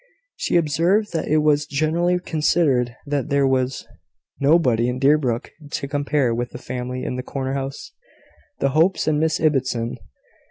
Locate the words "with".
6.33-6.49